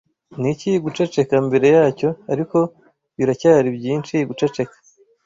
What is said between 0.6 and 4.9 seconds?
guceceka mbere yacyo, ariko biracyari byinshi guceceka